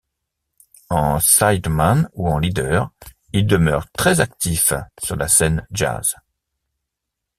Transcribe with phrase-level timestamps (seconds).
[0.89, 2.89] En sideman ou en leader,
[3.33, 6.15] il demeure très actif sur la scène jazz.